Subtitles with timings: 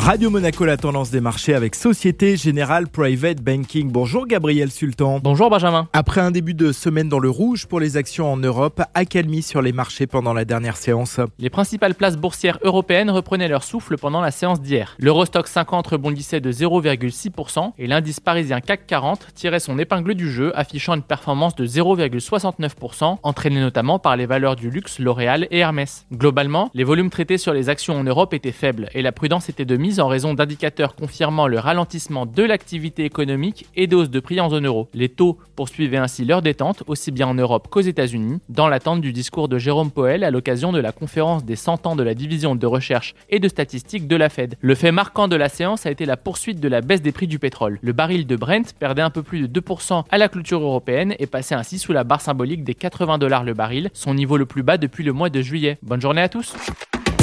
[0.00, 3.92] Radio Monaco, la tendance des marchés avec Société Générale Private Banking.
[3.92, 5.20] Bonjour Gabriel Sultan.
[5.22, 5.88] Bonjour Benjamin.
[5.92, 9.60] Après un début de semaine dans le rouge pour les actions en Europe, accalmie sur
[9.60, 11.20] les marchés pendant la dernière séance.
[11.38, 14.96] Les principales places boursières européennes reprenaient leur souffle pendant la séance d'hier.
[14.98, 20.58] L'Eurostock 50 rebondissait de 0,6% et l'indice parisien CAC 40 tirait son épingle du jeu,
[20.58, 26.06] affichant une performance de 0,69%, entraînée notamment par les valeurs du luxe, L'Oréal et Hermès.
[26.10, 29.66] Globalement, les volumes traités sur les actions en Europe étaient faibles et la prudence était
[29.66, 34.40] de mise en raison d'indicateurs confirmant le ralentissement de l'activité économique et d'hausse de prix
[34.40, 34.88] en zone euro.
[34.94, 39.12] Les taux poursuivaient ainsi leur détente, aussi bien en Europe qu'aux États-Unis, dans l'attente du
[39.12, 42.54] discours de Jérôme Powell à l'occasion de la conférence des 100 ans de la division
[42.54, 44.56] de recherche et de statistiques de la Fed.
[44.60, 47.26] Le fait marquant de la séance a été la poursuite de la baisse des prix
[47.26, 47.78] du pétrole.
[47.82, 51.26] Le baril de Brent perdait un peu plus de 2% à la clôture européenne et
[51.26, 54.62] passait ainsi sous la barre symbolique des 80 dollars le baril, son niveau le plus
[54.62, 55.78] bas depuis le mois de juillet.
[55.82, 56.54] Bonne journée à tous.